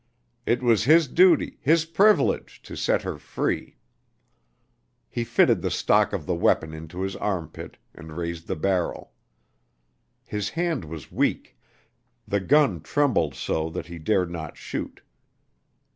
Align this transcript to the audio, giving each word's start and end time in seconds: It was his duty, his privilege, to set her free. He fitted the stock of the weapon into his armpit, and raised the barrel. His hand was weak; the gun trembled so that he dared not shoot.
It 0.47 0.63
was 0.63 0.85
his 0.85 1.07
duty, 1.07 1.59
his 1.61 1.85
privilege, 1.85 2.59
to 2.63 2.75
set 2.75 3.03
her 3.03 3.19
free. 3.19 3.77
He 5.07 5.23
fitted 5.23 5.61
the 5.61 5.69
stock 5.69 6.11
of 6.11 6.25
the 6.25 6.33
weapon 6.33 6.73
into 6.73 7.01
his 7.03 7.15
armpit, 7.17 7.77
and 7.93 8.17
raised 8.17 8.47
the 8.47 8.55
barrel. 8.55 9.11
His 10.25 10.49
hand 10.49 10.85
was 10.85 11.11
weak; 11.11 11.55
the 12.27 12.39
gun 12.39 12.79
trembled 12.81 13.35
so 13.35 13.69
that 13.69 13.85
he 13.85 13.99
dared 13.99 14.31
not 14.31 14.57
shoot. 14.57 15.03